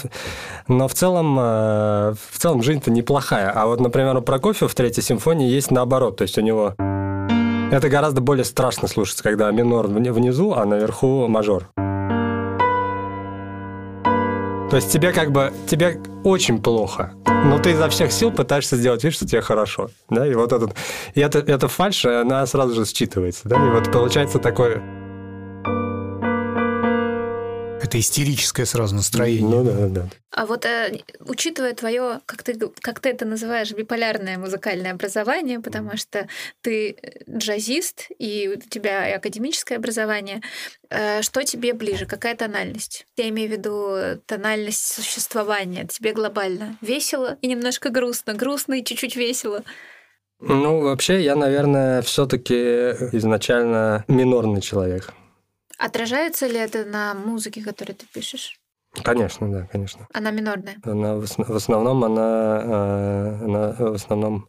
[0.68, 3.52] но в целом, э, в целом жизнь-то неплохая.
[3.56, 7.88] А вот, например, у Прокофьева в третьей симфонии есть наоборот, то есть у него это
[7.88, 11.70] гораздо более страшно слушать, когда минор внизу, а наверху мажор.
[14.72, 19.04] То есть тебе как бы, тебе очень плохо, но ты изо всех сил пытаешься сделать
[19.04, 20.78] вид, что тебе хорошо, да, и вот этот,
[21.14, 24.82] и это, это фальш, она сразу же считывается, да, и вот получается такое
[27.92, 29.50] это истерическое сразу настроение.
[29.50, 30.10] Ну да, да.
[30.32, 35.98] А вот э, учитывая твое, как ты, как ты это называешь, биполярное музыкальное образование, потому
[35.98, 36.30] что
[36.62, 36.96] ты
[37.30, 40.42] джазист, и у тебя и академическое образование,
[40.90, 42.06] э, что тебе ближе?
[42.06, 43.06] Какая тональность?
[43.18, 45.86] Я имею в виду тональность существования.
[45.86, 49.66] Тебе глобально весело и немножко грустно, грустно и чуть-чуть весело.
[50.40, 52.54] Ну, вообще, я, наверное, все-таки
[53.12, 55.14] изначально минорный человек.
[55.82, 58.60] Отражается ли это на музыке, которую ты пишешь?
[59.04, 60.08] Конечно, да, конечно.
[60.14, 60.76] Она минорная?
[60.84, 64.48] Она в, в основном, она, э, она в основном...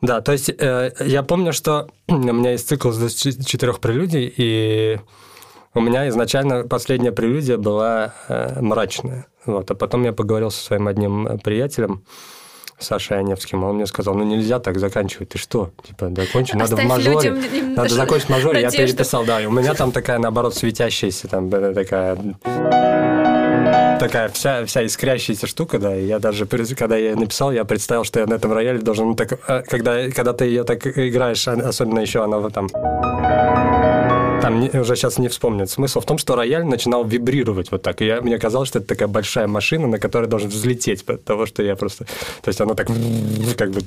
[0.00, 4.98] Да, то есть э, я помню, что у меня есть цикл из четырех прелюдий, и
[5.74, 9.26] у меня изначально последняя прелюдия была э, мрачная.
[9.46, 12.04] Вот, а потом я поговорил со своим одним приятелем,
[12.80, 15.70] Сашей Аневским, он мне сказал, ну нельзя так заканчивать, ты что?
[15.86, 17.32] Типа, закончи, надо в мажоре.
[17.76, 18.60] Надо закончить в мажоре.
[18.62, 22.16] Я переписал, да, и у меня там такая, наоборот, светящаяся, там такая
[24.00, 28.20] такая вся, вся искрящаяся штука, да, и я даже, когда я написал, я представил, что
[28.20, 31.52] я на этом рояле должен, ну, так, а, когда, когда ты ее так играешь, а,
[31.52, 32.68] особенно еще она вот там
[34.40, 35.70] там не, уже сейчас не вспомнит.
[35.70, 38.02] Смысл в том, что рояль начинал вибрировать вот так.
[38.02, 41.46] И я, мне казалось, что это такая большая машина, на которой должен взлететь от того,
[41.46, 42.04] что я просто...
[42.42, 42.88] То есть она так
[43.56, 43.80] как бы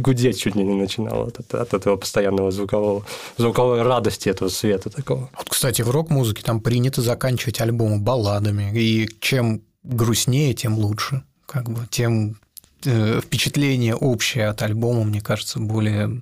[0.00, 3.04] гудеть чуть ли не начинала от, от этого постоянного звукового,
[3.36, 5.30] звуковой радости этого света такого.
[5.36, 8.72] Вот, кстати, в рок-музыке там принято заканчивать альбомы балладами.
[8.74, 11.22] И чем грустнее, тем лучше.
[11.46, 12.38] Как бы тем
[12.84, 16.20] э, впечатление общее от альбома, мне кажется, более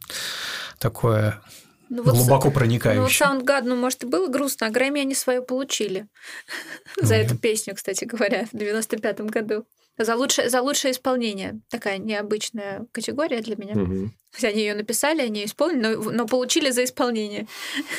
[0.79, 1.41] такое
[1.89, 2.99] ну, вот, глубоко проникающий.
[2.99, 6.09] Ну, вот Soundgarden, ну, может, и было грустно, а Грэмми они свое получили.
[7.01, 9.67] За эту песню, кстати говоря, в 95-м году.
[9.97, 11.61] За лучшее, за лучшее исполнение.
[11.71, 13.81] Такая необычная категория для меня.
[13.81, 14.11] Угу.
[14.43, 17.47] Они ее написали, они ее исполнили, но, но получили за исполнение.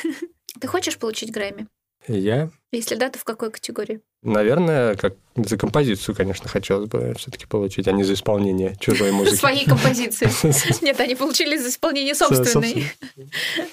[0.60, 1.68] Ты хочешь получить Грэмми?
[2.08, 2.50] Я?
[2.72, 4.00] Если да, то в какой категории?
[4.22, 9.36] Наверное, как за композицию, конечно, хотелось бы все-таки получить, а не за исполнение чужой музыки.
[9.36, 10.28] Своей композиции.
[10.84, 12.90] Нет, они получили за исполнение собственной.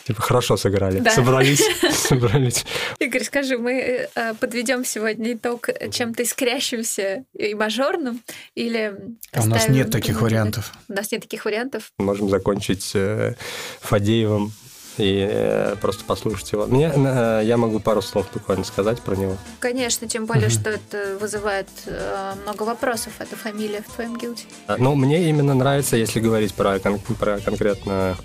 [0.05, 1.03] Типа хорошо сыграли.
[1.09, 1.63] Собрались.
[1.91, 2.65] Собрались.
[2.99, 8.21] Игорь, скажи, мы э, подведем сегодня итог чем-то искрящимся и мажорным
[8.55, 8.95] или
[9.31, 10.71] а У нас нет таких вариантов.
[10.87, 11.91] У нас нет таких вариантов.
[11.97, 13.35] Можем закончить э,
[13.81, 14.53] Фадеевым
[14.97, 16.65] и э, просто послушать его.
[16.67, 19.37] Мне, э, я могу пару слов буквально сказать про него.
[19.59, 20.61] Конечно, тем более, mm-hmm.
[20.61, 24.43] что это вызывает э, много вопросов, эта фамилия в твоем гилде.
[24.77, 28.15] Ну, мне именно нравится, если говорить про, кон- про конкретно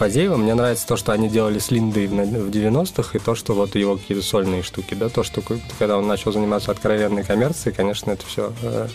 [0.00, 2.12] Фадеева, мне нравится то, что они делали с Линдой в
[2.50, 5.42] 90-х, и то, что вот его какие-то сольные штуки, да, то, что
[5.78, 8.88] когда он начал заниматься откровенной коммерцией, конечно, это все э,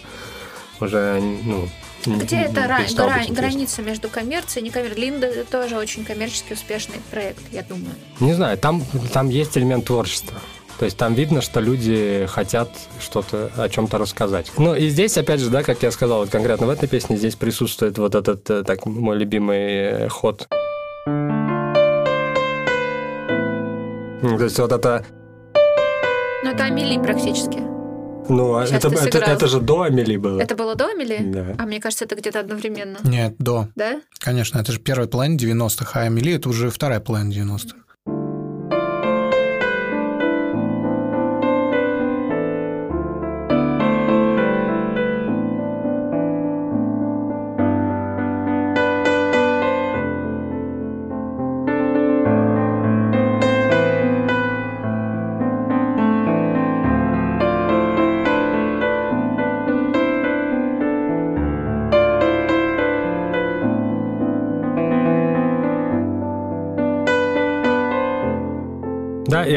[0.80, 1.70] уже, ну,
[2.06, 2.62] где это
[2.96, 5.02] гра- граница между коммерцией и некоммерцией?
[5.02, 7.96] Линда тоже очень коммерчески успешный проект, я думаю.
[8.20, 8.84] Не знаю, там,
[9.14, 10.40] там есть элемент творчества.
[10.78, 14.52] То есть там видно, что люди хотят что-то о чем-то рассказать.
[14.58, 17.36] Ну и здесь, опять же, да, как я сказал, вот конкретно в этой песне здесь
[17.36, 20.48] присутствует вот этот э, так мой любимый э, ход.
[24.22, 25.06] То есть вот это...
[26.44, 27.75] Ну это Амели практически.
[28.30, 30.40] Ну, а это, это, это же до Амели было.
[30.40, 31.20] Это было до Амели?
[31.22, 31.56] Да.
[31.58, 32.98] А мне кажется, это где-то одновременно.
[33.04, 33.70] Нет, до.
[33.76, 34.02] Да?
[34.20, 37.85] Конечно, это же первая половина 90-х, а Амели это уже вторая половина 90-х.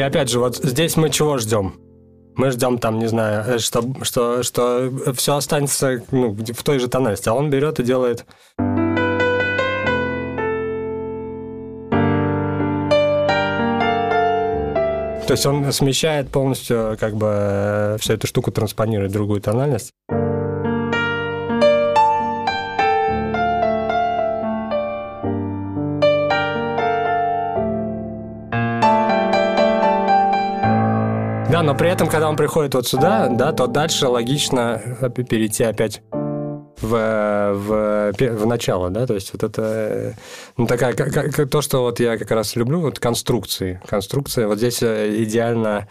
[0.09, 1.75] Опять же, вот здесь мы чего ждем?
[2.35, 6.87] Мы ждем там, не знаю, э, что, что, что все останется ну, в той же
[6.87, 8.25] тональности, а он берет и делает...
[15.27, 19.91] То есть он смещает полностью, как бы, э, всю эту штуку транспонирует в другую тональность.
[31.69, 34.81] Но при этом, когда он приходит вот сюда, да, то дальше логично
[35.29, 40.15] перейти опять в, в, в начало, да, то есть вот это
[40.57, 43.79] ну, такая, как, как, то, что вот я как раз люблю, вот конструкции.
[43.85, 45.87] Конструкция вот здесь э, идеально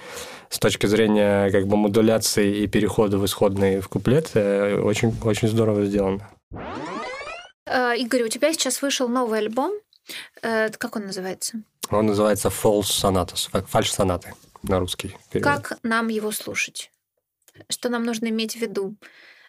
[0.51, 5.47] с точки зрения как бы модуляции и перехода в исходный в куплет э, очень, очень
[5.47, 6.29] здорово сделано.
[7.67, 9.71] Э, Игорь, у тебя сейчас вышел новый альбом.
[10.43, 11.63] Как он называется?
[11.89, 15.17] Он называется False Sonatas, фальш-сонаты на русский.
[15.33, 15.53] Перевод.
[15.53, 16.91] Как нам его слушать?
[17.69, 18.97] Что нам нужно иметь в виду?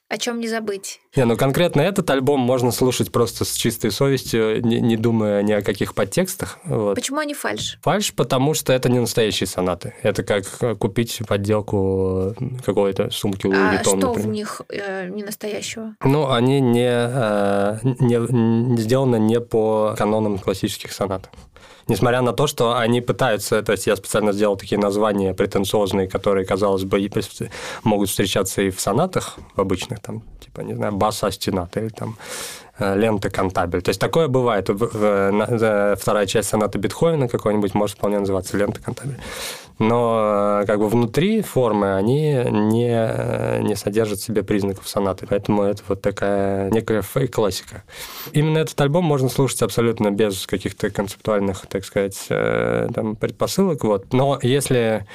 [0.09, 1.01] О чем не забыть?
[1.15, 5.51] Не, ну конкретно этот альбом можно слушать просто с чистой совестью, не, не думая ни
[5.51, 6.57] о каких подтекстах.
[6.63, 6.95] Вот.
[6.95, 7.77] Почему они фальш?
[7.83, 9.93] Фальш, потому что это не настоящие сонаты.
[10.01, 12.35] Это как купить подделку
[12.65, 14.27] какой-то сумки Луи А что например.
[14.27, 15.95] в них э, не настоящего?
[16.03, 21.29] Ну, они не, э, не, не сделаны не по канонам классических сонат
[21.87, 26.45] несмотря на то, что они пытаются, то есть я специально сделал такие названия претенциозные, которые,
[26.45, 27.09] казалось бы,
[27.83, 32.17] могут встречаться и в сонатах обычных, там, типа, не знаю, баса астинат или там
[32.79, 33.81] Э, лента Кантабель.
[33.81, 34.69] То есть такое бывает.
[34.69, 39.19] Вторая часть соната Бетховена какой-нибудь может вполне называться лента Кантабель.
[39.79, 45.27] Но э, как бы внутри формы они не, э, не содержат в себе признаков сонаты.
[45.29, 47.83] Поэтому это вот такая некая фейк-классика.
[48.31, 53.83] Именно этот альбом можно слушать абсолютно без каких-то концептуальных, так сказать, там, предпосылок.
[53.83, 54.13] Вот.
[54.13, 55.05] Но если,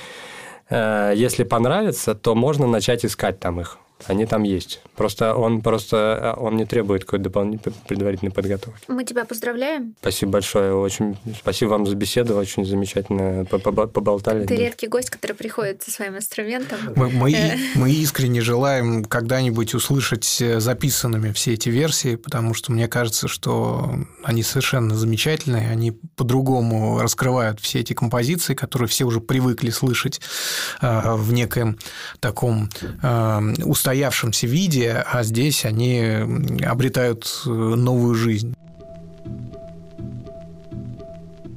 [0.71, 4.81] если понравится, то можно начать искать там их они там есть.
[4.97, 8.85] Просто он просто он не требует какой-то дополнительной предварительной подготовки.
[8.89, 9.95] Мы тебя поздравляем.
[10.01, 10.75] Спасибо большое.
[10.75, 12.37] Очень спасибо вам за беседу.
[12.37, 14.47] Очень замечательно поболтали.
[14.47, 16.79] Ты редкий гость, который приходит со своим инструментом.
[16.97, 17.57] Мы, мы, э.
[17.77, 23.95] мы искренне желаем когда-нибудь услышать э, записанными все эти версии, потому что мне кажется, что
[24.23, 25.71] они совершенно замечательные.
[25.71, 30.21] Они по-другому раскрывают все эти композиции, которые все уже привыкли слышать
[30.83, 31.79] э, в некоем
[32.21, 32.69] таком
[33.85, 36.01] устоявшемся виде, а здесь они
[36.65, 38.55] обретают э, новую жизнь.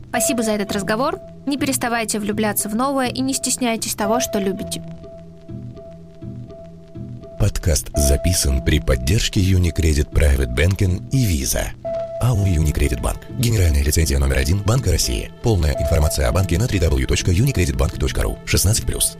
[0.09, 1.19] Спасибо за этот разговор.
[1.45, 4.83] Не переставайте влюбляться в новое и не стесняйтесь того, что любите.
[7.39, 11.67] Подкаст записан при поддержке Unicredit Private Banking и Visa.
[12.19, 13.19] АО Unicredit Bank.
[13.39, 15.31] Генеральная лицензия номер один Банка России.
[15.43, 18.37] Полная информация о банке на www.unicreditbank.ru.
[18.45, 19.17] 16+.